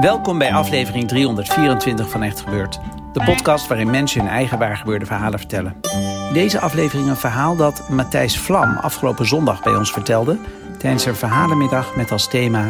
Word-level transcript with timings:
Welkom 0.00 0.38
bij 0.38 0.52
aflevering 0.52 1.08
324 1.08 2.10
van 2.10 2.22
Echt 2.22 2.40
Gebeurd. 2.40 2.80
De 3.12 3.24
podcast 3.24 3.66
waarin 3.66 3.90
mensen 3.90 4.20
hun 4.20 4.30
eigen 4.30 4.58
waargebeurde 4.58 5.06
verhalen 5.06 5.38
vertellen. 5.38 5.80
In 6.28 6.32
deze 6.32 6.60
aflevering 6.60 7.08
een 7.08 7.16
verhaal 7.16 7.56
dat 7.56 7.88
Matthijs 7.88 8.38
Vlam 8.38 8.76
afgelopen 8.76 9.26
zondag 9.26 9.62
bij 9.62 9.76
ons 9.76 9.92
vertelde... 9.92 10.38
tijdens 10.78 11.04
een 11.04 11.14
verhalenmiddag 11.14 11.96
met 11.96 12.10
als 12.10 12.28
thema 12.28 12.64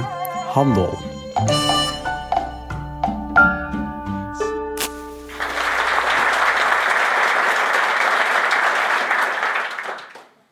handel. 0.53 0.99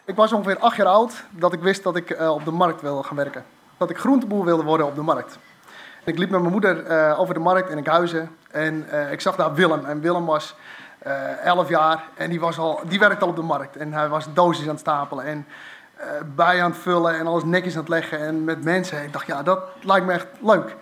Ik 0.05 0.15
was 0.17 0.33
ongeveer 0.33 0.59
acht 0.59 0.77
jaar 0.77 0.87
oud 0.87 1.25
dat 1.31 1.53
ik 1.53 1.61
wist 1.61 1.83
dat 1.83 1.97
ik 1.97 2.11
uh, 2.11 2.31
op 2.31 2.45
de 2.45 2.51
markt 2.51 2.81
wilde 2.81 3.03
gaan 3.03 3.17
werken. 3.17 3.45
Dat 3.77 3.91
ik 3.91 3.99
groenteboer 3.99 4.45
wilde 4.45 4.63
worden 4.63 4.87
op 4.87 4.95
de 4.95 5.03
markt. 5.03 5.39
Ik 6.07 6.19
liep 6.19 6.31
met 6.31 6.41
mijn 6.41 6.53
moeder 6.53 6.91
uh, 6.91 7.21
over 7.21 7.35
de 7.35 7.41
markt 7.41 7.71
in 7.71 7.77
Enkhuizen 7.77 8.31
en 8.51 8.87
uh, 8.93 9.13
ik 9.13 9.21
zag 9.21 9.37
daar 9.37 9.55
Willem. 9.55 9.85
En 9.85 10.01
Willem 10.01 10.27
was 10.27 10.55
uh, 11.07 11.45
11 11.45 11.69
jaar 11.69 12.05
en 12.15 12.31
die, 12.31 12.41
was 12.41 12.59
al, 12.59 12.81
die 12.89 12.99
werkte 12.99 13.25
al 13.25 13.31
op 13.31 13.37
de 13.37 13.43
markt. 13.43 13.77
En 13.77 13.93
hij 13.93 14.09
was 14.09 14.27
doosjes 14.35 14.65
aan 14.65 14.71
het 14.71 14.81
stapelen 14.81 15.25
en 15.25 15.47
bij 16.35 16.63
aan 16.63 16.71
het 16.71 16.81
vullen 16.81 17.19
en 17.19 17.27
alles 17.27 17.45
netjes 17.45 17.73
aan 17.75 17.81
het 17.81 17.89
leggen 17.89 18.19
en 18.19 18.45
met 18.45 18.65
mensen. 18.65 19.03
Ik 19.03 19.13
dacht, 19.13 19.27
ja, 19.27 19.43
dat 19.43 19.61
lijkt 19.81 20.07
me 20.07 20.13
echt 20.13 20.27
leuk. 20.41 20.77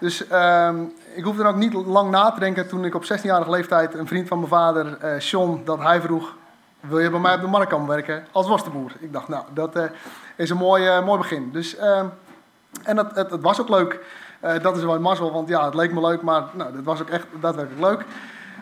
Dus 0.00 0.26
ehm, 0.26 0.84
ik 1.14 1.24
hoefde 1.24 1.42
dan 1.42 1.52
ook 1.52 1.58
niet 1.58 1.72
lang 1.72 2.10
na 2.10 2.30
te 2.30 2.40
denken 2.40 2.68
toen 2.68 2.84
ik 2.84 2.94
op 2.94 3.04
16-jarige 3.04 3.50
leeftijd 3.50 3.94
een 3.94 4.06
vriend 4.06 4.28
van 4.28 4.38
mijn 4.38 4.50
vader, 4.50 4.96
Sean, 5.18 5.62
dat 5.64 5.78
hij 5.78 6.00
vroeg... 6.00 6.34
Wil 6.80 6.98
je 6.98 7.10
bij 7.10 7.20
mij 7.20 7.34
op 7.34 7.40
de 7.40 7.46
markt 7.46 7.70
komen 7.70 7.88
werken 7.88 8.26
als 8.32 8.48
worstenboer? 8.48 8.92
Ik 8.98 9.12
dacht, 9.12 9.28
nou, 9.28 9.44
dat 9.54 9.78
is 10.36 10.50
een 10.50 10.56
mooi, 10.56 11.00
mooi 11.00 11.18
begin. 11.18 11.50
Dus, 11.52 11.76
ehm, 11.76 12.06
en 12.82 12.96
het, 12.96 13.14
het, 13.14 13.30
het 13.30 13.42
was 13.42 13.60
ook 13.60 13.68
leuk. 13.68 14.00
Uh, 14.44 14.62
dat 14.62 14.76
is 14.76 14.82
wel 14.82 14.94
een 14.94 15.02
mazzel, 15.02 15.32
want 15.32 15.48
ja, 15.48 15.64
het 15.64 15.74
leek 15.74 15.92
me 15.92 16.00
leuk, 16.00 16.22
maar 16.22 16.42
nou, 16.52 16.72
dat 16.72 16.84
was 16.84 17.00
ook 17.00 17.08
echt 17.08 17.26
daadwerkelijk 17.40 17.86
leuk. 17.86 18.04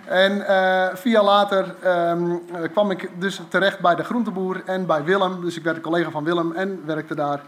En 0.05 0.36
uh, 0.36 0.86
vier 0.95 1.12
jaar 1.12 1.25
later 1.25 1.75
um, 2.11 2.42
kwam 2.73 2.91
ik 2.91 3.11
dus 3.19 3.41
terecht 3.48 3.81
bij 3.81 3.95
de 3.95 4.05
groenteboer 4.05 4.62
en 4.64 4.86
bij 4.86 5.05
Willem. 5.05 5.41
Dus 5.41 5.56
ik 5.56 5.62
werd 5.62 5.77
een 5.77 5.83
collega 5.83 6.11
van 6.11 6.25
Willem 6.25 6.53
en 6.53 6.83
werkte 6.84 7.14
daar 7.14 7.41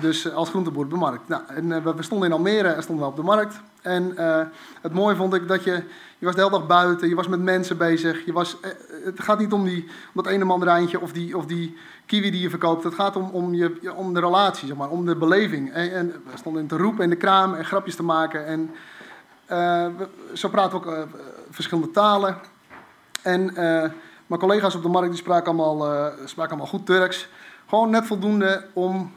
dus 0.00 0.32
als 0.32 0.48
groenteboer 0.48 0.84
op 0.84 0.90
de 0.90 0.96
markt. 0.96 1.28
Nou, 1.28 1.42
en, 1.46 1.96
we 1.96 2.02
stonden 2.02 2.28
in 2.28 2.34
Almere 2.34 2.68
en 2.68 2.82
stonden 2.82 3.04
we 3.04 3.10
op 3.10 3.16
de 3.16 3.22
markt. 3.22 3.60
En 3.82 4.12
het 4.80 4.92
mooie 4.92 5.16
vond 5.16 5.34
ik 5.34 5.48
dat 5.48 5.64
je, 5.64 5.72
je 6.18 6.26
was 6.26 6.34
de 6.34 6.40
hele 6.40 6.58
dag 6.58 6.66
buiten, 6.66 7.08
je 7.08 7.14
was 7.14 7.28
met 7.28 7.40
mensen 7.40 7.76
bezig. 7.76 8.24
Je 8.24 8.32
was, 8.32 8.56
het 9.04 9.22
gaat 9.22 9.38
niet 9.38 9.52
om, 9.52 9.64
die, 9.64 9.84
om 9.84 10.22
dat 10.22 10.26
ene 10.26 10.44
mandarijntje 10.44 11.00
of 11.00 11.12
die, 11.12 11.36
of 11.36 11.46
die 11.46 11.76
kiwi 12.06 12.30
die 12.30 12.40
je 12.40 12.50
verkoopt. 12.50 12.84
Het 12.84 12.94
gaat 12.94 13.16
om, 13.16 13.30
om, 13.30 13.54
je, 13.54 13.94
om 13.94 14.14
de 14.14 14.20
relatie, 14.20 14.68
zeg 14.68 14.76
maar, 14.76 14.88
om 14.88 15.06
de 15.06 15.16
beleving. 15.16 15.72
En, 15.72 15.92
en 15.92 16.06
we 16.08 16.36
stonden 16.36 16.66
te 16.66 16.76
roepen 16.76 17.04
in 17.04 17.10
de 17.10 17.16
kraam 17.16 17.54
en 17.54 17.64
grapjes 17.64 17.96
te 17.96 18.02
maken. 18.02 18.46
En 18.46 18.70
we, 19.96 20.08
zo 20.32 20.48
praten 20.48 20.80
we 20.80 20.86
ook 20.86 21.06
verschillende 21.50 21.90
talen. 21.90 22.36
En 23.22 23.52
mijn 24.26 24.40
collega's 24.40 24.74
op 24.74 24.82
de 24.82 24.88
markt 24.88 25.08
die 25.08 25.18
spraken, 25.18 25.46
allemaal, 25.46 26.12
spraken 26.24 26.50
allemaal 26.50 26.72
goed 26.72 26.86
Turks. 26.86 27.28
Gewoon 27.68 27.90
net 27.90 28.06
voldoende 28.06 28.64
om 28.72 29.12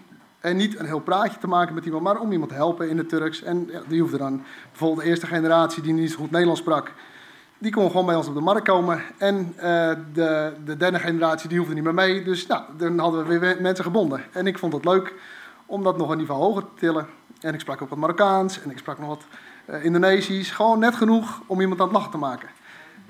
en 0.46 0.56
niet 0.56 0.80
een 0.80 0.86
heel 0.86 1.00
praatje 1.00 1.40
te 1.40 1.48
maken 1.48 1.76
met 1.76 1.86
iemand, 1.86 2.04
maar 2.04 2.20
om 2.20 2.32
iemand 2.32 2.50
te 2.50 2.56
helpen 2.56 2.90
in 2.90 2.98
het 2.98 3.10
Turks. 3.10 3.42
En 3.42 3.70
die 3.88 4.02
hoefde 4.02 4.18
dan 4.18 4.44
bijvoorbeeld 4.70 5.02
de 5.02 5.10
eerste 5.10 5.28
generatie 5.28 5.82
die 5.82 5.94
niet 5.94 6.12
zo 6.12 6.18
goed 6.18 6.32
Nederlands 6.32 6.62
sprak, 6.62 6.92
die 7.58 7.72
kon 7.72 7.92
gewoon 7.92 8.06
bij 8.06 8.16
ons 8.16 8.28
op 8.28 8.34
de 8.34 8.42
markt 8.42 8.68
komen. 8.68 9.02
En 9.18 9.54
uh, 9.56 9.64
de, 10.14 10.54
de, 10.66 10.78
derde 10.78 11.00
generatie 11.00 11.50
die 11.50 11.58
hoefde 11.58 11.74
niet 11.74 11.84
meer 11.84 11.94
mee. 11.94 12.24
Dus 12.24 12.48
nou, 12.48 12.64
dan 12.78 13.00
hadden 13.00 13.28
we 13.28 13.40
weer 13.40 13.58
mensen 13.62 13.84
gebonden. 13.84 14.24
En 14.32 14.48
ik 14.48 14.58
vond 14.58 14.74
het 14.74 14.86
leuk 14.86 15.14
om 15.66 15.84
dat 15.84 15.98
nog 15.98 16.10
een 16.10 16.18
niveau 16.18 16.42
hoger 16.42 16.62
te 16.62 16.80
tillen. 16.80 17.08
En 17.40 17.54
ik 17.54 17.60
sprak 17.60 17.82
ook 17.82 17.90
wat 17.90 17.98
Marokkaans 17.98 18.62
en 18.62 18.72
ik 18.72 18.78
sprak 18.78 19.00
nog 19.00 19.08
wat 19.08 19.24
uh, 19.70 19.86
Indonesisch. 19.86 20.52
Gewoon 20.52 20.80
net 20.80 20.96
genoeg 20.96 21.42
om 21.46 21.62
iemand 21.62 21.80
aan 21.80 21.88
het 21.88 21.96
lachen 21.96 22.12
te 22.12 22.18
maken. 22.18 22.50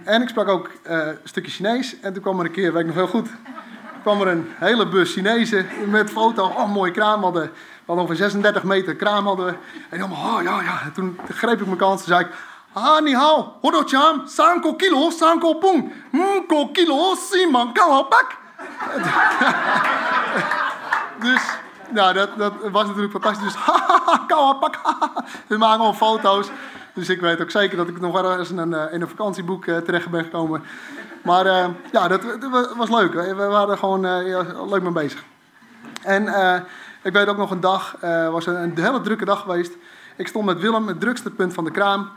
En 0.04 0.22
ik 0.22 0.30
sprak 0.30 0.48
ook 0.48 0.70
uh, 0.88 1.08
een 1.08 1.18
stukje 1.24 1.52
Chinees. 1.52 2.00
En 2.00 2.14
toen 2.14 2.22
kwam 2.22 2.40
er 2.40 2.46
een 2.46 2.52
keer, 2.52 2.74
weet 2.74 2.82
ik 2.82 2.88
nog 2.88 2.96
heel 2.96 3.08
goed, 3.08 3.30
kwam 4.06 4.22
er 4.22 4.28
een 4.28 4.54
hele 4.56 4.88
bus 4.88 5.14
Chinezen 5.14 5.68
met 5.90 6.10
foto. 6.10 6.44
Oh, 6.44 6.74
mooie 6.74 6.92
kraam 6.92 7.24
hadden. 7.24 7.44
We 7.44 7.52
hadden 7.86 8.06
ongeveer 8.06 8.24
36 8.24 8.64
meter 8.64 8.96
kraam 8.96 9.26
hadden. 9.26 9.48
En 9.48 9.58
helemaal, 9.90 10.36
oh 10.36 10.44
ja, 10.44 10.62
ja. 10.62 10.82
En 10.84 10.94
toen 10.94 11.20
greep 11.30 11.60
ik 11.60 11.66
mijn 11.66 11.78
kans 11.78 12.02
en 12.02 12.08
zei 12.08 12.20
ik... 12.20 12.28
Ah, 12.74 13.02
ni 13.02 13.16
hao, 13.16 13.54
hodocham, 13.62 14.28
sanko 14.28 14.74
kilo, 14.74 15.10
sanko 15.10 15.54
pung, 15.54 15.94
mko 16.12 16.68
kilo, 16.68 17.16
siman 17.16 17.72
pak. 18.10 18.38
dus, 21.26 21.42
nou, 21.90 22.14
dat, 22.14 22.38
dat 22.38 22.54
was 22.72 22.86
natuurlijk 22.86 23.12
fantastisch. 23.12 23.54
Dus, 23.54 23.64
pak. 24.60 24.80
We 25.48 25.58
maken 25.58 25.86
al 25.86 25.94
foto's. 25.94 26.50
Dus 26.94 27.10
ik 27.10 27.22
weet 27.22 27.42
ook 27.42 27.52
zeker 27.52 27.78
dat 27.78 27.88
ik 27.88 28.00
nog 28.00 28.22
wel 28.22 28.38
eens 28.38 28.50
in 28.50 28.58
een, 28.58 28.92
in 28.92 29.02
een 29.02 29.08
vakantieboek 29.08 29.66
uh, 29.66 29.78
terecht 29.78 30.10
ben 30.10 30.24
gekomen. 30.24 30.64
Maar 31.26 31.46
uh, 31.46 31.66
ja, 31.92 32.08
dat, 32.08 32.22
was 32.76 32.90
leuk. 32.90 33.14
We 33.14 33.34
waren 33.34 33.78
gewoon 33.78 34.02
ja, 34.02 34.46
leuk 34.66 34.82
mee 34.82 34.92
bezig. 34.92 35.24
En 36.02 36.24
ik 37.04 37.14
weet 37.14 37.28
ook 37.28 37.38
nog 37.38 37.52
een 37.52 37.60
dag, 37.60 37.98
was 38.32 38.46
een, 38.46 38.78
hele 38.78 39.02
drukke 39.02 39.26
dag 39.26 39.42
geweest. 39.42 39.74
Ik 40.16 40.28
stond 40.28 40.46
met 40.46 40.60
Willem, 40.60 40.88
het 40.88 41.00
drukste 41.00 41.32
punt 41.32 41.54
van 41.54 41.64
de 41.64 41.72
kraam. 41.72 42.10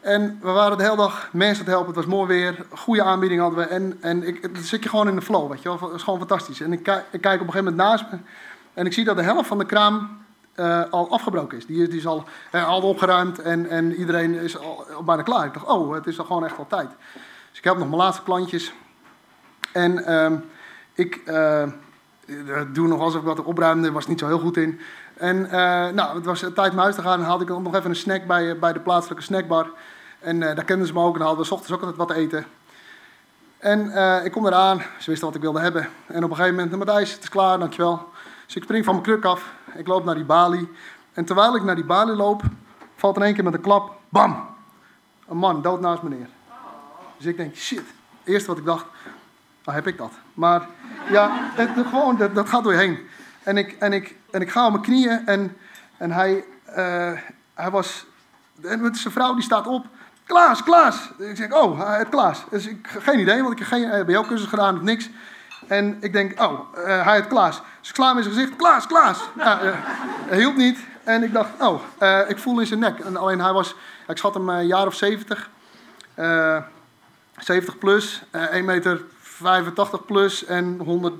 En 0.00 0.38
we 0.42 0.50
waren 0.50 0.78
de 0.78 0.82
hele 0.84 0.96
dag 0.96 1.28
mensen 1.32 1.64
te 1.64 1.70
helpen. 1.70 1.86
Het 1.86 1.96
was 1.96 2.14
mooi 2.14 2.26
weer. 2.26 2.66
Goede 2.74 3.02
aanbieding 3.02 3.40
hadden 3.40 3.58
we. 3.58 3.64
En, 3.64 3.96
en 4.00 4.26
ik, 4.26 4.54
dan 4.54 4.62
zit 4.62 4.82
je 4.82 4.88
gewoon 4.88 5.08
in 5.08 5.14
de 5.14 5.22
flow, 5.22 5.50
weet 5.50 5.62
je 5.62 5.68
wel. 5.68 5.80
Het 5.80 5.96
is 5.96 6.02
gewoon 6.02 6.18
fantastisch. 6.18 6.60
En 6.60 6.72
ik, 6.72 6.82
kijk 6.82 7.04
op 7.04 7.24
een 7.24 7.30
gegeven 7.30 7.64
moment 7.64 7.76
naast 7.76 8.04
me. 8.10 8.18
En 8.74 8.86
ik 8.86 8.92
zie 8.92 9.04
dat 9.04 9.16
de 9.16 9.22
helft 9.22 9.48
van 9.48 9.58
de 9.58 9.64
kraam 9.64 10.24
al 10.90 11.10
afgebroken 11.10 11.58
is. 11.58 11.66
Die 11.66 11.82
is, 11.82 11.88
die 11.88 11.98
is 11.98 12.06
al, 12.06 12.24
al 12.52 12.82
opgeruimd 12.82 13.38
en, 13.38 13.68
en 13.68 13.94
iedereen 13.94 14.34
is 14.34 14.58
al, 14.58 14.86
al 14.96 15.02
bijna 15.02 15.22
klaar. 15.22 15.46
Ik 15.46 15.54
dacht, 15.54 15.66
oh, 15.66 15.94
het 15.94 16.06
is 16.06 16.18
al 16.18 16.24
gewoon 16.24 16.44
echt 16.44 16.58
al 16.58 16.66
tijd. 16.66 16.90
Dus 17.56 17.64
ik 17.64 17.70
heb 17.70 17.80
nog 17.80 17.90
mijn 17.90 18.00
laatste 18.00 18.22
klantjes. 18.22 18.72
En 19.72 19.92
uh, 19.92 20.32
ik 20.92 21.20
uh, 21.26 21.62
doe 22.72 22.88
nog 22.88 23.00
alsof 23.00 23.20
ik 23.20 23.26
wat 23.26 23.42
opruimde. 23.42 23.92
was 23.92 24.06
niet 24.06 24.18
zo 24.18 24.26
heel 24.26 24.38
goed 24.38 24.56
in. 24.56 24.80
En 25.14 25.40
nou, 25.94 26.16
het 26.16 26.24
was 26.24 26.44
tijd 26.54 26.72
om 26.72 26.78
huis 26.78 26.94
te 26.94 27.02
gaan. 27.02 27.18
En 27.18 27.24
haalde 27.24 27.44
ik 27.44 27.48
nog 27.48 27.74
even 27.74 27.90
een 27.90 27.96
snack 27.96 28.26
bij, 28.26 28.58
bij 28.58 28.72
de 28.72 28.80
plaatselijke 28.80 29.24
snackbar. 29.24 29.70
En 30.18 30.40
daar 30.40 30.64
kenden 30.64 30.86
ze 30.86 30.92
me 30.92 31.00
ook 31.00 31.14
en 31.14 31.20
hadden 31.20 31.38
we 31.38 31.46
s 31.46 31.50
ochtends 31.50 31.72
ook 31.72 31.80
altijd 31.80 31.98
wat 31.98 32.10
eten. 32.10 32.46
En 33.58 33.80
ik 34.24 34.32
kom 34.32 34.46
eraan, 34.46 34.78
ze 34.78 35.10
wisten 35.10 35.26
wat 35.26 35.36
ik 35.36 35.42
wilde 35.42 35.60
hebben. 35.60 35.88
En 36.06 36.24
op 36.24 36.30
een 36.30 36.36
gegeven 36.36 36.56
moment, 36.56 36.76
Matthijs, 36.76 37.12
het 37.12 37.22
is 37.22 37.28
klaar, 37.28 37.58
dankjewel. 37.58 38.08
Dus 38.46 38.56
ik 38.56 38.62
spring 38.62 38.84
van 38.84 38.94
mijn 38.94 39.06
kruk 39.06 39.24
af, 39.24 39.52
ik 39.74 39.86
loop 39.86 40.04
naar 40.04 40.14
die 40.14 40.24
balie. 40.24 40.68
En 41.12 41.24
terwijl 41.24 41.56
ik 41.56 41.62
naar 41.62 41.74
die 41.74 41.84
balie 41.84 42.14
loop, 42.14 42.42
valt 42.96 43.16
in 43.16 43.22
één 43.22 43.34
keer 43.34 43.44
met 43.44 43.54
een 43.54 43.60
klap, 43.60 43.92
bam! 44.08 44.46
Een 45.28 45.36
man 45.36 45.62
dood 45.62 45.80
naast 45.80 46.02
me 46.02 46.08
neer. 46.08 46.28
Dus 47.16 47.26
ik 47.26 47.36
denk, 47.36 47.56
shit. 47.56 47.82
Eerst 48.24 48.46
wat 48.46 48.58
ik 48.58 48.64
dacht, 48.64 48.84
nou 49.64 49.76
heb 49.76 49.86
ik 49.86 49.98
dat. 49.98 50.12
Maar 50.34 50.66
ja, 51.10 51.30
het, 51.32 51.70
gewoon, 51.88 52.16
dat, 52.16 52.34
dat 52.34 52.48
gaat 52.48 52.62
door 52.62 52.72
je 52.72 52.78
heen. 52.78 52.98
En 53.42 53.56
ik, 53.56 53.76
en, 53.78 53.92
ik, 53.92 54.14
en 54.30 54.40
ik 54.40 54.50
ga 54.50 54.64
op 54.64 54.70
mijn 54.70 54.82
knieën 54.82 55.26
en, 55.26 55.56
en 55.96 56.10
hij, 56.12 56.44
uh, 56.68 57.12
hij 57.54 57.70
was... 57.70 58.06
En 58.62 58.94
zijn 58.94 59.12
vrouw 59.12 59.34
die 59.34 59.42
staat 59.42 59.66
op 59.66 59.86
Klaas, 60.26 60.62
Klaas. 60.62 61.10
Ik 61.18 61.36
zeg, 61.36 61.52
oh, 61.52 61.86
hij 61.86 61.98
heet 61.98 62.08
Klaas. 62.08 62.44
Dus 62.50 62.66
ik 62.66 62.88
geen 62.98 63.18
idee, 63.18 63.42
want 63.42 63.52
ik 63.52 63.58
heb 63.58 63.68
geen 63.68 64.06
BO-cursus 64.06 64.48
gedaan 64.48 64.76
of 64.76 64.82
niks. 64.82 65.08
En 65.66 65.96
ik 66.00 66.12
denk, 66.12 66.42
oh, 66.42 66.60
hij 66.74 67.14
heet 67.14 67.26
Klaas. 67.26 67.62
Dus 67.80 67.90
ik 67.90 67.96
in 67.96 68.04
zijn 68.04 68.24
gezicht, 68.24 68.56
Klaas, 68.56 68.86
Klaas. 68.86 69.28
Hij 69.36 70.38
hielp 70.38 70.56
niet. 70.56 70.78
En 71.04 71.22
ik 71.22 71.32
dacht, 71.32 71.50
oh, 71.58 71.80
ik 72.28 72.38
voel 72.38 72.60
in 72.60 72.66
zijn 72.66 72.80
nek. 72.80 72.98
En 72.98 73.16
alleen 73.16 73.40
hij 73.40 73.52
was, 73.52 73.74
ik 74.08 74.16
schat 74.16 74.34
hem 74.34 74.48
een 74.48 74.66
jaar 74.66 74.86
of 74.86 74.94
70. 74.94 75.50
70 77.38 77.78
plus, 77.78 78.22
1 78.30 78.64
meter 78.64 79.04
85 79.20 80.04
plus 80.04 80.44
en 80.44 80.80
100, 80.84 81.14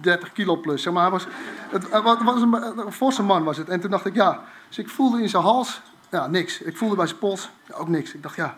30 0.00 0.32
kilo 0.32 0.56
plus. 0.56 0.82
Zeg 0.82 0.92
maar, 0.92 1.02
hij 1.02 1.10
was, 1.10 1.26
het, 1.70 1.88
was 2.24 2.42
een, 2.42 2.78
een 2.86 2.92
forse 2.92 3.22
man 3.22 3.44
was 3.44 3.56
het. 3.56 3.68
En 3.68 3.80
toen 3.80 3.90
dacht 3.90 4.06
ik, 4.06 4.14
ja. 4.14 4.42
Dus 4.68 4.78
ik 4.78 4.88
voelde 4.88 5.22
in 5.22 5.28
zijn 5.28 5.42
hals, 5.42 5.80
ja, 6.10 6.26
niks. 6.26 6.60
Ik 6.60 6.76
voelde 6.76 6.96
bij 6.96 7.06
zijn 7.06 7.18
pols, 7.18 7.50
ook 7.72 7.88
niks. 7.88 8.14
Ik 8.14 8.22
dacht, 8.22 8.36
ja, 8.36 8.56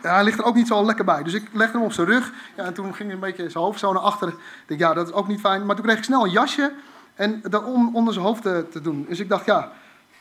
hij 0.00 0.24
ligt 0.24 0.38
er 0.38 0.44
ook 0.44 0.54
niet 0.54 0.66
zo 0.66 0.84
lekker 0.84 1.04
bij. 1.04 1.22
Dus 1.22 1.34
ik 1.34 1.48
legde 1.52 1.76
hem 1.76 1.86
op 1.86 1.92
zijn 1.92 2.06
rug. 2.06 2.32
Ja, 2.56 2.64
en 2.64 2.74
toen 2.74 2.94
ging 2.94 3.08
hij 3.08 3.14
een 3.14 3.20
beetje 3.20 3.50
zijn 3.50 3.64
hoofd 3.64 3.78
zo 3.78 3.92
naar 3.92 4.02
achteren. 4.02 4.34
Ik 4.34 4.40
dacht, 4.66 4.80
ja, 4.80 4.94
dat 4.94 5.08
is 5.08 5.12
ook 5.12 5.28
niet 5.28 5.40
fijn. 5.40 5.66
Maar 5.66 5.76
toen 5.76 5.84
kreeg 5.84 5.98
ik 5.98 6.04
snel 6.04 6.24
een 6.24 6.30
jasje 6.30 6.72
en 7.14 7.42
dat 7.42 7.64
om 7.64 7.96
onder 7.96 8.12
zijn 8.12 8.26
hoofd 8.26 8.42
te, 8.42 8.80
doen. 8.82 9.06
Dus 9.08 9.20
ik 9.20 9.28
dacht, 9.28 9.44
ja, 9.44 9.72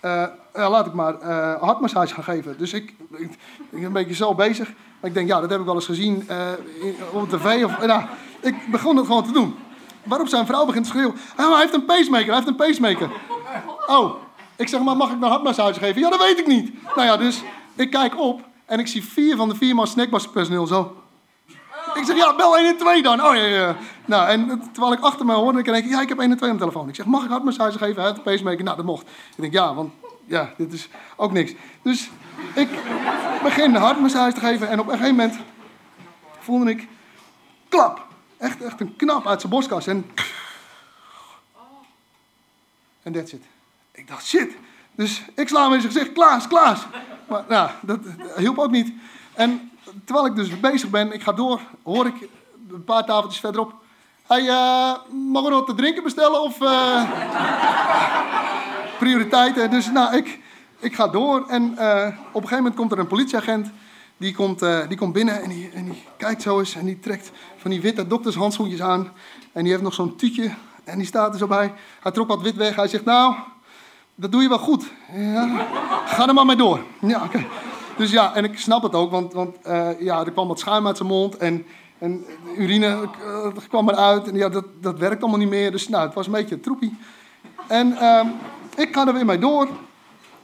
uh, 0.01 0.28
laat 0.54 0.86
ik 0.86 0.94
maar 0.94 1.13
uh, 1.21 1.62
hartmassage 1.62 2.13
gaan 2.13 2.24
geven. 2.24 2.57
Dus 2.57 2.74
ik, 2.74 2.94
ik, 3.12 3.19
ik, 3.19 3.38
ben 3.69 3.83
een 3.83 3.92
beetje 3.92 4.16
zo 4.16 4.36
bezig. 4.36 4.74
Ik 5.06 5.13
denk, 5.13 5.28
ja, 5.28 5.40
dat 5.40 5.50
heb 5.50 5.60
ik 5.60 5.66
wel 5.66 5.75
eens 5.75 5.86
gezien 5.86 6.28
uh, 6.30 6.38
op 7.12 7.30
tv. 7.30 7.63
Of, 7.63 7.86
nou, 7.86 8.04
ik 8.40 8.56
begon 8.72 8.98
het 8.98 9.06
gewoon 9.06 9.24
te 9.24 9.31
doen. 9.31 9.56
Waarop 10.04 10.28
zijn 10.28 10.46
vrouw 10.46 10.66
begint 10.66 10.84
te 10.84 10.90
schreeuwen. 10.90 11.16
Ah, 11.36 11.52
hij 11.52 11.60
heeft 11.60 11.74
een 11.74 11.86
pacemaker, 11.86 12.25
hij 12.25 12.36
heeft 12.36 12.48
een 12.48 12.56
pacemaker. 12.56 13.10
Oh, 13.88 14.16
ik 14.56 14.68
zeg 14.68 14.81
maar, 14.81 14.98
mag 14.98 15.12
ik 15.12 15.22
een 15.22 15.30
hartmassage 15.30 15.80
geven? 15.80 16.02
Ja, 16.02 16.10
dat 16.10 16.19
weet 16.19 16.40
ik 16.40 16.48
niet. 16.48 16.74
Nou 16.96 17.07
ja, 17.07 17.18
dus 17.18 17.44
ik 17.75 17.92
kijk 17.92 18.19
op 18.19 18.42
en 18.66 18.80
ik 18.80 18.88
zie 18.88 19.04
vier 19.04 19.36
van 19.36 19.50
de 19.50 19.56
vier 19.56 19.75
man 19.75 19.88
snackbarpersoneel 19.88 20.68
zo. 20.68 20.96
Ik 21.94 22.06
zeg, 22.06 22.16
ja, 22.16 22.36
bel 22.36 22.56
112 22.56 23.02
dan. 23.02 23.25
Oh 23.25 23.36
ja, 23.36 23.46
ja. 23.46 23.75
Nou, 24.06 24.28
en 24.28 24.62
terwijl 24.72 24.94
ik 24.94 25.00
achter 25.00 25.25
me 25.25 25.34
hoorde, 25.34 25.63
denk 25.63 25.86
ik, 25.86 25.92
ja, 25.92 26.02
ik 26.02 26.10
heb 26.10 26.18
112 26.18 26.52
aan 26.52 26.57
de 26.57 26.63
telefoon. 26.63 26.90
Ik 26.90 26.96
zeg, 26.96 27.06
mag 27.06 27.24
ik 27.24 27.30
hartmassage 27.30 27.78
geven? 27.78 27.96
Hij 27.96 28.06
heeft 28.06 28.18
een 28.18 28.24
pacemaker. 28.24 28.63
Nou, 28.63 28.78
dat 28.78 28.86
mocht. 28.86 29.07
Ik 29.36 29.42
denk, 29.42 29.54
ja, 29.54 29.74
want 29.74 29.94
ja, 30.25 30.54
dit 30.57 30.74
is 30.74 30.90
ook 31.16 31.31
niks. 31.31 31.54
Dus 31.81 32.10
ik 32.54 32.69
begin 33.45 33.75
hartmassage 33.75 34.33
te 34.33 34.39
geven 34.39 34.69
en 34.69 34.80
op 34.80 34.86
een 34.86 34.97
gegeven 34.97 35.15
moment 35.15 35.39
voelde 36.39 36.69
ik 36.69 36.88
klap. 37.69 38.06
Echt, 38.38 38.62
echt 38.62 38.80
een 38.81 38.95
knap 38.95 39.27
uit 39.27 39.39
zijn 39.39 39.51
borstkas. 39.51 39.88
En 39.88 40.12
en 43.03 43.12
that's 43.12 43.33
it. 43.33 43.44
Ik 43.92 44.07
dacht, 44.07 44.25
shit. 44.25 44.51
Dus 44.95 45.21
ik 45.36 45.47
sla 45.47 45.63
hem 45.63 45.74
in 45.74 45.81
zijn 45.81 45.94
gezicht, 45.94 46.12
Klaas, 46.13 46.47
Klaas. 46.47 46.86
Maar 47.27 47.44
nou, 47.47 47.69
dat, 47.81 48.00
hielp 48.36 48.57
ook 48.57 48.71
niet. 48.71 48.94
En 49.33 49.71
terwijl 50.06 50.25
ik 50.25 50.36
dus 50.36 50.59
bezig 50.59 50.89
ben, 50.89 51.12
ik 51.12 51.24
ga 51.24 51.31
door, 51.31 51.62
hoor 51.83 52.06
ik 52.06 52.30
een 52.71 52.83
paar 52.83 53.06
tafeltjes 53.06 53.39
verderop. 53.39 53.74
Hij 54.27 54.42
mag 55.12 55.44
we 55.44 55.50
wat 55.50 55.65
te 55.65 55.75
drinken 55.75 56.03
bestellen 56.03 56.42
of 56.42 56.62
uh, 56.62 57.12
prioriteiten. 59.00 59.69
Dus 59.69 59.92
nou, 59.92 60.15
ik, 60.15 60.39
ik 60.85 60.95
ga 60.95 61.07
door 61.07 61.45
en 61.47 61.63
uh, 61.63 62.07
op 62.31 62.41
een 62.41 62.47
gegeven 62.47 62.57
moment 62.57 62.75
komt 62.75 62.91
er 62.91 62.99
een 62.99 63.07
politieagent. 63.07 63.71
Die 64.17 64.35
komt, 64.35 64.59
die 64.87 64.97
komt 64.97 65.13
binnen 65.13 65.41
en 65.41 65.49
die, 65.49 65.69
en 65.73 65.85
die 65.85 66.03
kijkt 66.17 66.41
zo 66.41 66.59
eens 66.59 66.75
en 66.75 66.85
die 66.85 66.99
trekt 66.99 67.31
van 67.57 67.71
die 67.71 67.81
witte 67.81 68.07
doktershandschoentjes 68.07 68.81
aan. 68.81 69.11
En 69.51 69.61
die 69.61 69.71
heeft 69.71 69.83
nog 69.83 69.93
zo'n 69.93 70.15
tuutje 70.15 70.51
en 70.83 70.97
die 70.97 71.07
staat 71.07 71.33
er 71.33 71.39
zo 71.39 71.47
bij. 71.47 71.73
Hij 72.01 72.11
trok 72.11 72.27
wat 72.27 72.41
wit 72.41 72.55
weg. 72.55 72.75
Hij 72.75 72.87
zegt, 72.87 73.05
nou, 73.05 73.35
dat 74.15 74.31
doe 74.31 74.41
je 74.41 74.49
wel 74.49 74.59
goed. 74.59 74.85
Ja, 75.13 75.67
ga 76.05 76.27
er 76.27 76.33
maar 76.33 76.45
mee 76.45 76.55
door. 76.55 76.79
Ja, 77.01 77.23
oké. 77.23 77.45
Dus 77.97 78.11
ja, 78.11 78.35
en 78.35 78.43
ik 78.43 78.59
snap 78.59 78.83
het 78.83 78.93
ook, 78.93 79.11
want, 79.11 79.33
want 79.33 79.55
uh, 79.67 79.99
ja, 79.99 80.25
er 80.25 80.31
kwam 80.31 80.47
wat 80.47 80.59
schuim 80.59 80.87
uit 80.87 80.97
zijn 80.97 81.09
mond 81.09 81.37
en, 81.37 81.65
en 81.97 82.25
urine 82.57 83.09
kwam 83.69 83.89
eruit. 83.89 84.27
En 84.27 84.35
ja, 84.35 84.49
dat, 84.49 84.65
dat 84.81 84.99
werkt 84.99 85.21
allemaal 85.21 85.39
niet 85.39 85.49
meer. 85.49 85.71
Dus 85.71 85.89
nou, 85.89 86.05
het 86.05 86.13
was 86.13 86.25
een 86.25 86.31
beetje 86.31 86.59
troepie. 86.59 86.97
En 87.67 87.87
uh, 87.87 88.25
ik 88.75 88.95
ga 88.95 89.07
er 89.07 89.13
weer 89.13 89.25
mee 89.25 89.39
door. 89.39 89.67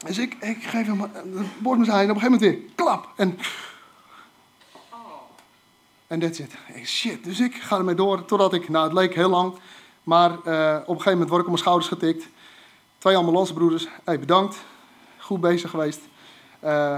Dus 0.06 0.18
ik, 0.18 0.36
ik 0.40 0.64
geef 0.64 0.86
hem 0.86 0.98
de 1.12 1.46
borstmassage 1.58 2.04
en 2.04 2.10
op 2.10 2.16
een 2.16 2.22
gegeven 2.22 2.32
moment 2.32 2.42
weer 2.42 2.76
klap. 2.76 3.10
En 3.16 3.38
en 6.12 6.20
that's 6.20 6.40
it. 6.40 6.52
Shit. 6.86 7.24
Dus 7.24 7.40
ik 7.40 7.56
ga 7.56 7.78
ermee 7.78 7.96
door 7.96 8.26
totdat 8.26 8.54
ik, 8.54 8.70
nou 8.70 8.84
het 8.84 8.94
leek 8.94 9.16
heel 9.16 9.30
lang, 9.30 9.54
maar 10.04 10.30
uh, 10.30 10.36
op 10.38 10.48
een 10.48 10.86
gegeven 10.86 11.12
moment 11.12 11.30
word 11.30 11.42
ik 11.42 11.46
op 11.46 11.46
mijn 11.46 11.58
schouders 11.58 11.88
getikt. 11.88 12.28
Twee 12.98 13.18
ambulancebroeders, 13.18 13.88
hey, 14.04 14.20
bedankt, 14.20 14.58
goed 15.18 15.42
bezig 15.42 15.70
geweest. 15.70 16.00
Uh, 16.64 16.96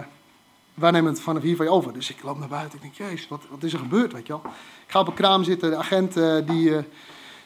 wij 0.74 0.92
nemen 0.92 1.12
het 1.12 1.22
vanaf 1.22 1.42
hier 1.42 1.56
van 1.56 1.66
je 1.66 1.72
over. 1.72 1.94
Dus 1.94 2.10
ik 2.10 2.24
loop 2.24 2.40
naar 2.40 2.48
buiten. 2.48 2.78
Ik 2.78 2.82
denk, 2.82 3.10
jezus, 3.10 3.28
wat, 3.28 3.42
wat 3.50 3.64
is 3.64 3.74
er 3.74 3.80
gebeurd, 3.80 4.14
weet 4.14 4.28
je 4.28 4.34
wel. 4.34 4.42
Ik 4.86 4.92
ga 4.92 5.00
op 5.00 5.08
een 5.08 5.14
kraam 5.14 5.44
zitten. 5.44 5.70
De 5.70 5.78
agent 5.78 6.18
uh, 6.18 6.48
die 6.48 6.72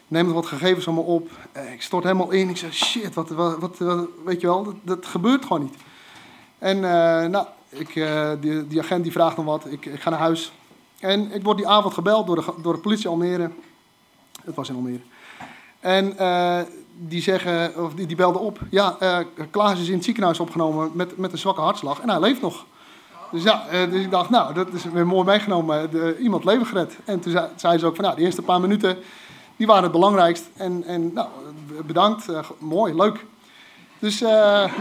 neemt 0.07 0.31
wat 0.31 0.45
gegevens 0.45 0.85
me 0.85 0.99
op. 0.99 1.29
Uh, 1.57 1.73
ik 1.73 1.81
stort 1.81 2.03
helemaal 2.03 2.31
in. 2.31 2.49
Ik 2.49 2.57
zeg, 2.57 2.73
shit, 2.73 3.13
wat, 3.13 3.29
wat, 3.29 3.59
wat, 3.59 3.77
weet 4.25 4.41
je 4.41 4.47
wel, 4.47 4.63
dat, 4.63 4.75
dat, 4.83 5.05
gebeurt 5.05 5.45
gewoon 5.45 5.61
niet. 5.61 5.75
En 6.57 6.79
nou, 7.31 7.45
ik, 7.69 7.93
die, 8.39 8.67
die, 8.67 8.79
agent 8.79 9.03
die 9.03 9.11
vraagt 9.11 9.35
dan 9.35 9.45
wat. 9.45 9.65
Ik, 9.65 9.85
ik, 9.85 10.01
ga 10.01 10.09
naar 10.09 10.19
huis. 10.19 10.51
En 10.99 11.31
ik 11.31 11.43
word 11.43 11.57
die 11.57 11.67
avond 11.67 11.93
gebeld 11.93 12.27
door 12.27 12.35
de, 12.35 12.53
door 12.61 12.73
de 12.73 12.79
politie 12.79 13.09
Almere. 13.09 13.51
Het 14.45 14.55
was 14.55 14.69
in 14.69 14.75
Almere. 14.75 15.01
En 15.79 16.15
die, 16.97 17.21
zeggen, 17.21 17.83
of 17.83 17.93
die, 17.93 18.07
die 18.07 18.15
belden 18.15 18.41
op. 18.41 18.59
Ja, 18.69 18.97
Klaas 19.51 19.79
is 19.79 19.87
in 19.87 19.95
het 19.95 20.03
ziekenhuis 20.03 20.39
opgenomen 20.39 20.91
met, 20.93 21.17
met 21.17 21.31
een 21.31 21.37
zwakke 21.37 21.61
hartslag. 21.61 21.99
En 21.99 22.09
hij 22.09 22.19
leeft 22.19 22.41
nog. 22.41 22.65
Dus 23.31 23.43
ja, 23.43 23.63
dus 23.89 24.03
ik 24.03 24.11
dacht, 24.11 24.29
nou, 24.29 24.53
dat 24.53 24.73
is 24.73 24.83
weer 24.83 25.07
mooi 25.07 25.25
meegenomen. 25.25 25.91
De, 25.91 26.17
iemand 26.19 26.45
leven 26.45 26.65
gered. 26.65 26.97
En 27.05 27.19
toen 27.19 27.31
zei, 27.31 27.47
zei, 27.55 27.77
ze 27.77 27.85
ook 27.85 27.95
van, 27.95 28.03
nou, 28.03 28.17
de 28.17 28.23
eerste 28.23 28.41
paar 28.41 28.61
minuten, 28.61 28.97
die 29.57 29.67
waren 29.67 29.83
het 29.83 29.91
belangrijkst. 29.91 30.49
En, 30.57 30.83
en 30.83 31.13
nou, 31.13 31.27
bedankt, 31.85 32.29
uh, 32.29 32.39
mooi, 32.57 32.95
leuk. 32.95 33.25
Dus, 33.99 34.21
uh, 34.21 34.29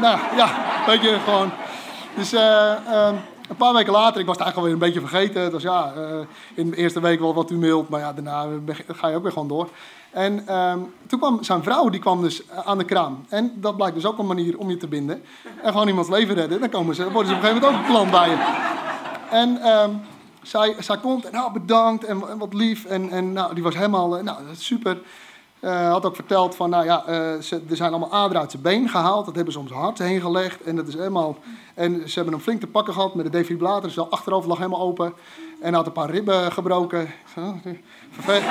nou, 0.00 0.18
ja, 0.36 0.50
weet 0.86 1.02
je, 1.02 1.18
gewoon. 1.24 1.50
Dus 2.16 2.34
uh, 2.34 2.72
een 3.48 3.56
paar 3.56 3.74
weken 3.74 3.92
later, 3.92 4.20
ik 4.20 4.26
was 4.26 4.36
het 4.36 4.44
eigenlijk 4.44 4.56
alweer 4.56 4.72
een 4.72 4.92
beetje 4.92 5.08
vergeten. 5.08 5.42
Het 5.42 5.52
was 5.52 5.62
ja, 5.62 5.92
in 6.54 6.70
de 6.70 6.76
eerste 6.76 7.00
week 7.00 7.20
wel 7.20 7.34
wat 7.34 7.48
tumult, 7.48 7.88
maar 7.88 8.00
ja, 8.00 8.12
daarna 8.12 8.46
ga 8.86 9.08
je 9.08 9.16
ook 9.16 9.22
weer 9.22 9.32
gewoon 9.32 9.48
door. 9.48 9.68
En 10.10 10.58
um, 10.58 10.94
toen 11.06 11.18
kwam 11.18 11.42
zijn 11.42 11.62
vrouw, 11.62 11.88
die 11.88 12.00
kwam 12.00 12.22
dus 12.22 12.42
aan 12.64 12.78
de 12.78 12.84
kraam. 12.84 13.24
En 13.28 13.52
dat 13.54 13.76
blijkt 13.76 13.94
dus 13.94 14.06
ook 14.06 14.18
een 14.18 14.26
manier 14.26 14.58
om 14.58 14.70
je 14.70 14.76
te 14.76 14.86
binden. 14.86 15.22
En 15.62 15.72
gewoon 15.72 15.88
iemands 15.88 16.10
leven 16.10 16.34
redden. 16.34 16.60
Dan 16.60 16.68
komen 16.68 16.94
ze, 16.94 17.10
worden 17.10 17.26
ze 17.26 17.36
op 17.36 17.42
een 17.42 17.48
gegeven 17.48 17.70
moment 17.70 17.80
ook 17.80 17.86
een 17.86 17.92
klant 17.92 18.10
bij 18.10 18.28
je. 18.28 18.36
En 19.30 19.68
um, 19.68 20.00
zij, 20.46 20.98
komt 21.02 21.24
en 21.24 21.32
nou, 21.32 21.52
bedankt 21.52 22.04
en, 22.04 22.38
wat 22.38 22.54
lief. 22.54 22.84
En, 22.84 23.10
en 23.10 23.32
nou, 23.32 23.54
die 23.54 23.62
was 23.62 23.74
helemaal, 23.74 24.08
nou, 24.22 24.38
super. 24.52 24.98
Uh, 25.60 25.90
had 25.90 26.06
ook 26.06 26.14
verteld 26.14 26.56
van, 26.56 26.70
nou 26.70 26.84
ja, 26.84 27.04
uh, 27.08 27.40
ze, 27.40 27.62
er 27.70 27.76
zijn 27.76 27.90
allemaal 27.90 28.12
aderen 28.12 28.40
uit 28.40 28.50
zijn 28.50 28.62
been 28.62 28.88
gehaald. 28.88 29.24
Dat 29.24 29.34
hebben 29.34 29.52
ze 29.52 29.58
om 29.58 29.68
zijn 29.68 29.80
hart 29.80 29.98
heen 29.98 30.20
gelegd. 30.20 30.62
En 30.62 30.76
dat 30.76 30.88
is 30.88 30.94
helemaal... 30.94 31.36
En 31.74 32.08
ze 32.08 32.14
hebben 32.14 32.34
hem 32.34 32.42
flink 32.42 32.60
te 32.60 32.66
pakken 32.66 32.94
gehad 32.94 33.14
met 33.14 33.24
de 33.24 33.30
defibrillator. 33.30 33.82
Dus 33.82 33.94
wel 33.94 34.10
achterover 34.10 34.48
lag 34.48 34.58
helemaal 34.58 34.80
open. 34.80 35.12
En 35.60 35.74
had 35.74 35.86
een 35.86 35.92
paar 35.92 36.10
ribben 36.10 36.52
gebroken. 36.52 37.10
Vervelend 38.10 38.44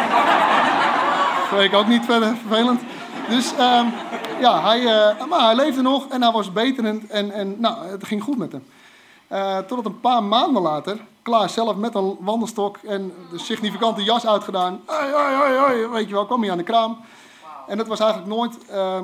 ik 1.71 1.74
ook 1.74 1.88
niet 1.88 2.06
verder 2.06 2.36
vervelend. 2.36 2.81
Dus 3.30 3.51
um, 3.51 3.94
ja, 4.39 4.62
hij, 4.63 4.83
maar 5.30 5.45
hij 5.45 5.56
leefde 5.56 5.81
nog 5.81 6.07
en 6.07 6.21
hij 6.21 6.31
was 6.31 6.53
beterend 6.53 7.08
en, 7.08 7.31
en 7.31 7.55
nou, 7.60 7.86
het 7.86 8.05
ging 8.05 8.24
goed 8.24 8.38
met 8.38 8.51
hem. 8.51 8.63
Uh, 9.32 9.58
totdat 9.58 9.86
een 9.86 10.00
paar 10.00 10.24
maanden 10.24 10.62
later, 10.62 11.00
Klaas 11.22 11.53
zelf 11.53 11.75
met 11.75 11.96
een 11.96 12.17
wandelstok 12.20 12.77
en 12.77 13.13
de 13.32 13.39
significante 13.39 14.03
jas 14.03 14.27
uitgedaan. 14.27 14.82
Weet 15.91 16.08
je 16.08 16.13
wel, 16.13 16.25
kwam 16.25 16.41
hij 16.41 16.51
aan 16.51 16.58
de 16.58 16.63
kraam. 16.63 16.98
En 17.67 17.77
dat 17.77 17.88
was 17.88 18.00
eigenlijk 18.00 18.32
nooit 18.32 18.58
uh, 18.72 19.01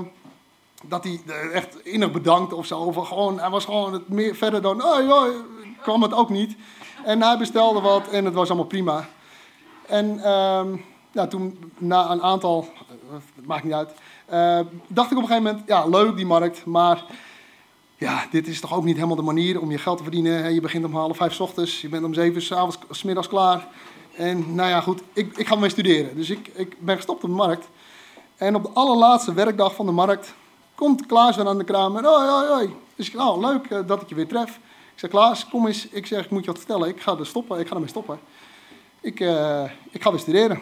dat 0.84 1.04
hij 1.04 1.22
echt 1.54 1.86
innig 1.86 2.12
bedankte 2.12 2.56
of 2.56 2.66
zo. 2.66 2.92
Gewoon, 2.92 3.40
hij 3.40 3.50
was 3.50 3.66
gewoon 3.66 3.94
het 3.94 4.10
meer 4.10 4.36
verder 4.36 4.62
dan, 4.62 4.84
kwam 5.82 6.02
het 6.02 6.14
ook 6.14 6.30
niet. 6.30 6.56
En 7.04 7.22
hij 7.22 7.38
bestelde 7.38 7.82
wat 7.82 8.08
en 8.08 8.26
het 8.26 8.34
was 8.34 8.48
allemaal 8.48 8.68
prima. 8.68 9.06
En... 9.88 10.32
Um, 10.32 10.90
ja, 11.14 11.28
toen 11.28 11.74
na 11.78 12.10
een 12.10 12.22
aantal, 12.22 12.68
het 13.36 13.46
maakt 13.46 13.64
niet 13.64 13.74
uit, 13.74 13.94
dacht 14.88 15.12
ik 15.12 15.18
op 15.18 15.24
een 15.24 15.30
gegeven 15.30 15.44
moment, 15.44 15.64
ja, 15.68 15.86
leuk 15.86 16.16
die 16.16 16.26
markt, 16.26 16.66
maar 16.66 17.04
ja, 18.02 18.26
dit 18.32 18.48
is 18.48 18.60
toch 18.60 18.74
ook 18.74 18.84
niet 18.84 18.96
helemaal 18.96 19.16
de 19.16 19.22
manier 19.22 19.62
om 19.62 19.72
je 19.72 19.78
geld 19.78 19.98
te 19.98 20.04
verdienen. 20.04 20.54
Je 20.54 20.62
begint 20.62 20.86
om 20.86 20.96
half 20.96 21.18
vijf 21.18 21.42
ochtends, 21.42 21.82
je 21.82 21.90
bent 21.90 22.04
om 22.04 22.14
zeven 22.14 22.42
s 22.42 22.52
avonds, 22.52 22.78
s 22.90 23.04
middags 23.04 23.28
klaar. 23.28 23.68
En 24.16 24.56
nou 24.56 24.70
ja, 24.70 24.82
goed, 24.82 25.02
ik, 25.14 25.38
ik 25.38 25.48
ga 25.48 25.56
mee 25.56 25.70
studeren. 25.70 26.16
Dus 26.16 26.30
ik, 26.30 26.48
ik 26.54 26.76
ben 26.80 26.96
gestopt 26.96 27.24
op 27.24 27.30
de 27.30 27.36
markt. 27.36 27.70
En 28.36 28.56
op 28.56 28.64
de 28.64 28.70
allerlaatste 28.70 29.34
werkdag 29.34 29.76
van 29.76 29.86
de 29.86 29.92
markt 29.92 30.34
komt 30.76 31.06
Klaas 31.06 31.36
weer 31.36 31.48
aan 31.48 31.58
de 31.58 31.64
kraam 31.64 31.98
en 31.98 32.04
hoi, 32.04 32.48
hoi. 32.48 32.76
Dus 32.96 33.08
ik 33.08 33.14
nou, 33.14 33.40
leuk 33.40 33.70
uh, 33.70 33.80
dat 33.88 34.02
ik 34.02 34.10
je 34.10 34.16
weer 34.16 34.28
tref. 34.28 34.50
Ik 34.94 35.00
zeg, 35.00 35.10
Klaas, 35.10 35.48
kom 35.48 35.68
eens. 35.68 35.88
Ik 35.88 36.06
zeg, 36.06 36.26
ik 36.26 36.32
moet 36.32 36.46
je 36.46 36.52
wat 36.52 36.60
vertellen. 36.60 36.88
Ik 36.88 37.02
ga 37.02 37.18
er 37.18 37.26
stoppen, 37.26 37.60
ik 37.60 37.68
ga 37.68 37.74
ermee 37.74 37.90
stoppen. 37.90 38.20
Ik, 39.02 39.20
uh, 39.20 39.64
ik 39.92 40.02
ga 40.02 40.10
weer 40.10 40.20
studeren. 40.20 40.62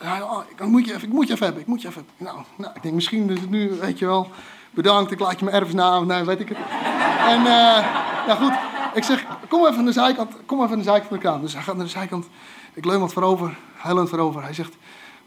Ja, 0.00 0.22
oh, 0.22 0.40
ik, 0.48 0.66
moet 0.66 0.86
je 0.86 0.94
even, 0.94 1.08
ik 1.08 1.14
moet 1.14 1.26
je 1.26 1.32
even 1.32 1.44
hebben, 1.44 1.62
ik 1.62 1.68
moet 1.68 1.82
je 1.82 1.88
even 1.88 2.06
Nou, 2.16 2.38
nou, 2.56 2.72
ik 2.74 2.82
denk 2.82 2.94
misschien 2.94 3.30
is 3.30 3.40
het 3.40 3.50
nu, 3.50 3.70
weet 3.70 3.98
je 3.98 4.06
wel, 4.06 4.28
bedankt, 4.76 5.10
ik 5.10 5.18
laat 5.18 5.38
je 5.38 5.44
mijn 5.44 5.56
erfenis 5.56 6.06
nee, 6.06 6.24
weet 6.24 6.40
ik 6.40 6.48
het. 6.48 6.58
En, 7.28 7.40
uh, 7.40 7.46
ja 8.26 8.34
goed, 8.40 8.52
ik 8.94 9.04
zeg, 9.04 9.24
kom 9.48 9.66
even 9.66 9.78
aan 9.78 9.84
de 9.84 9.92
zijkant, 9.92 10.32
kom 10.46 10.58
even 10.58 10.72
aan 10.72 10.78
de 10.78 10.84
zijkant 10.84 11.08
van 11.08 11.16
de 11.16 11.22
kraan. 11.22 11.40
Dus 11.40 11.52
hij 11.52 11.62
gaat 11.62 11.76
naar 11.76 11.84
de 11.84 11.90
zijkant, 11.90 12.26
ik 12.74 12.84
leun 12.84 13.00
wat 13.00 13.12
voorover, 13.12 13.56
hij 13.76 13.94
leunt 13.94 14.08
voorover. 14.08 14.42
Hij 14.42 14.54
zegt, 14.54 14.76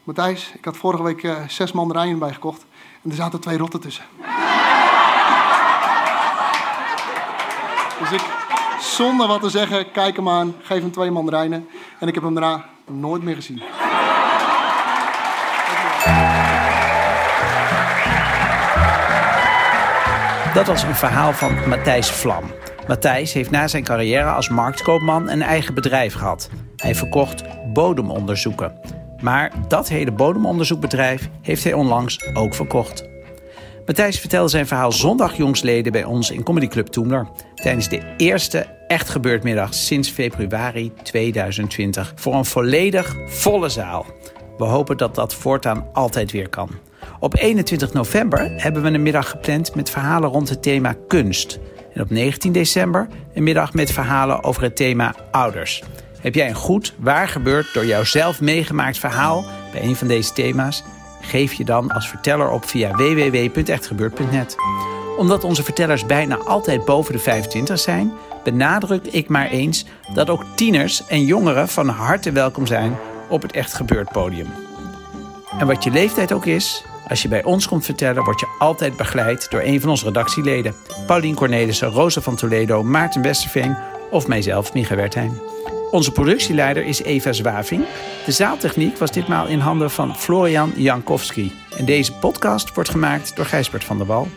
Matthijs, 0.04 0.52
ik 0.58 0.64
had 0.64 0.76
vorige 0.76 1.02
week 1.02 1.22
uh, 1.22 1.36
zes 1.48 1.72
mandarijnen 1.72 2.18
bijgekocht 2.18 2.64
en 3.02 3.10
er 3.10 3.16
zaten 3.16 3.40
twee 3.40 3.58
rotten 3.58 3.80
tussen. 3.80 4.04
dus 7.98 8.12
ik, 8.12 8.22
zonder 8.80 9.26
wat 9.26 9.40
te 9.40 9.50
zeggen, 9.50 9.90
kijk 9.90 10.16
hem 10.16 10.28
aan, 10.28 10.54
geef 10.62 10.80
hem 10.80 10.92
twee 10.92 11.10
mandarijnen 11.10 11.68
en 11.98 12.08
ik 12.08 12.14
heb 12.14 12.22
hem 12.22 12.34
daarna 12.34 12.64
nooit 12.86 13.22
meer 13.22 13.34
gezien. 13.34 13.62
Dat 20.54 20.66
was 20.66 20.82
een 20.82 20.94
verhaal 20.94 21.32
van 21.32 21.68
Matthijs 21.68 22.10
Vlam. 22.10 22.44
Matthijs 22.88 23.32
heeft 23.32 23.50
na 23.50 23.68
zijn 23.68 23.84
carrière 23.84 24.30
als 24.30 24.48
marktkoopman 24.48 25.28
een 25.28 25.42
eigen 25.42 25.74
bedrijf 25.74 26.14
gehad. 26.14 26.50
Hij 26.76 26.94
verkocht 26.94 27.42
bodemonderzoeken. 27.72 28.72
Maar 29.22 29.52
dat 29.68 29.88
hele 29.88 30.12
bodemonderzoekbedrijf 30.12 31.28
heeft 31.42 31.64
hij 31.64 31.72
onlangs 31.72 32.34
ook 32.34 32.54
verkocht. 32.54 33.08
Matthijs 33.86 34.20
vertelde 34.20 34.48
zijn 34.48 34.66
verhaal 34.66 34.92
zondag 34.92 35.36
jongsleden 35.36 35.92
bij 35.92 36.04
ons 36.04 36.30
in 36.30 36.42
Comedy 36.42 36.66
Club 36.66 36.86
Toemler. 36.86 37.28
Tijdens 37.54 37.88
de 37.88 38.02
eerste 38.16 38.66
echt 38.86 39.08
gebeurtmiddag 39.08 39.74
sinds 39.74 40.08
februari 40.08 40.92
2020. 41.02 42.12
Voor 42.14 42.34
een 42.34 42.44
volledig 42.44 43.16
volle 43.26 43.68
zaal. 43.68 44.06
We 44.56 44.64
hopen 44.64 44.96
dat 44.96 45.14
dat 45.14 45.34
voortaan 45.34 45.86
altijd 45.92 46.32
weer 46.32 46.48
kan. 46.48 46.70
Op 47.20 47.36
21 47.36 47.92
november 47.92 48.52
hebben 48.56 48.82
we 48.82 48.88
een 48.88 49.02
middag 49.02 49.30
gepland 49.30 49.74
met 49.74 49.90
verhalen 49.90 50.30
rond 50.30 50.48
het 50.48 50.62
thema 50.62 50.94
kunst. 51.08 51.58
En 51.94 52.02
op 52.02 52.10
19 52.10 52.52
december 52.52 53.08
een 53.34 53.42
middag 53.42 53.74
met 53.74 53.92
verhalen 53.92 54.44
over 54.44 54.62
het 54.62 54.76
thema 54.76 55.14
ouders. 55.30 55.82
Heb 56.20 56.34
jij 56.34 56.48
een 56.48 56.54
goed, 56.54 56.94
waar 56.98 57.28
gebeurd, 57.28 57.74
door 57.74 57.86
jouzelf 57.86 58.40
meegemaakt 58.40 58.98
verhaal 58.98 59.44
bij 59.72 59.82
een 59.82 59.96
van 59.96 60.08
deze 60.08 60.32
thema's? 60.32 60.82
Geef 61.20 61.52
je 61.52 61.64
dan 61.64 61.90
als 61.90 62.08
verteller 62.08 62.50
op 62.50 62.64
via 62.64 62.90
www.echtgebeurd.net. 62.90 64.56
Omdat 65.18 65.44
onze 65.44 65.62
vertellers 65.62 66.06
bijna 66.06 66.36
altijd 66.36 66.84
boven 66.84 67.12
de 67.12 67.18
25 67.18 67.78
zijn, 67.78 68.12
benadruk 68.44 69.06
ik 69.06 69.28
maar 69.28 69.48
eens 69.48 69.84
dat 70.14 70.30
ook 70.30 70.44
tieners 70.54 71.06
en 71.06 71.24
jongeren 71.24 71.68
van 71.68 71.88
harte 71.88 72.32
welkom 72.32 72.66
zijn 72.66 72.96
op 73.28 73.42
het 73.42 73.52
Echt 73.52 73.74
Gebeurd 73.74 74.08
podium. 74.12 74.48
En 75.58 75.66
wat 75.66 75.84
je 75.84 75.90
leeftijd 75.90 76.32
ook 76.32 76.46
is, 76.46 76.84
als 77.10 77.22
je 77.22 77.28
bij 77.28 77.44
ons 77.44 77.66
komt 77.68 77.84
vertellen, 77.84 78.24
word 78.24 78.40
je 78.40 78.56
altijd 78.58 78.96
begeleid 78.96 79.50
door 79.50 79.60
een 79.60 79.80
van 79.80 79.90
onze 79.90 80.04
redactieleden. 80.04 80.74
Paulien 81.06 81.34
Cornelissen, 81.34 81.88
Rosa 81.88 82.20
van 82.20 82.36
Toledo, 82.36 82.82
Maarten 82.82 83.22
Westerveen 83.22 83.76
of 84.10 84.26
mijzelf, 84.26 84.74
Micha 84.74 84.94
Wertheim. 84.94 85.40
Onze 85.90 86.12
productieleider 86.12 86.84
is 86.84 87.02
Eva 87.02 87.32
Zwaving. 87.32 87.84
De 88.24 88.32
zaaltechniek 88.32 88.98
was 88.98 89.10
ditmaal 89.10 89.46
in 89.46 89.58
handen 89.58 89.90
van 89.90 90.16
Florian 90.16 90.72
Jankowski. 90.76 91.52
En 91.76 91.84
deze 91.84 92.12
podcast 92.12 92.74
wordt 92.74 92.90
gemaakt 92.90 93.36
door 93.36 93.46
Gijsbert 93.46 93.84
van 93.84 93.96
der 93.96 94.06
Wal. 94.06 94.28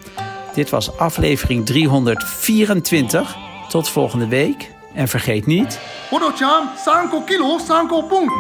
Dit 0.54 0.70
was 0.70 0.98
aflevering 0.98 1.66
324. 1.66 3.36
Tot 3.70 3.90
volgende 3.90 4.28
week. 4.28 4.72
En 4.94 5.08
vergeet 5.08 5.46
niet... 5.46 5.80
Odo-chan, 6.12 6.70
3 7.10 7.24
kilo, 7.26 7.58
3 7.58 8.04
pung. 8.08 8.32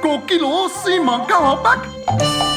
5 0.00 0.24
kilo, 0.24 0.68
4 0.68 1.04
bak. 1.62 2.47